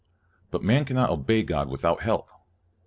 [0.49, 2.27] But man cannot obey God without help.